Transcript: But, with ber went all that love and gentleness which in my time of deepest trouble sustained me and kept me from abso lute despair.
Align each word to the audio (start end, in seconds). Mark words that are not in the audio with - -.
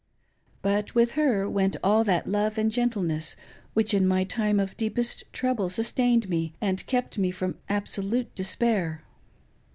But, 0.63 0.95
with 0.95 1.13
ber 1.13 1.47
went 1.47 1.77
all 1.83 2.03
that 2.05 2.25
love 2.25 2.57
and 2.57 2.71
gentleness 2.71 3.35
which 3.75 3.93
in 3.93 4.07
my 4.07 4.23
time 4.23 4.59
of 4.59 4.75
deepest 4.75 5.31
trouble 5.31 5.69
sustained 5.69 6.27
me 6.27 6.55
and 6.59 6.83
kept 6.87 7.19
me 7.19 7.29
from 7.29 7.59
abso 7.69 8.03
lute 8.09 8.33
despair. 8.33 9.03